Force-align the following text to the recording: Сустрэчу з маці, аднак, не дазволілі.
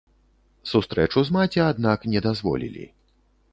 Сустрэчу 0.71 1.19
з 1.29 1.37
маці, 1.37 1.63
аднак, 1.69 1.99
не 2.17 2.25
дазволілі. 2.29 2.89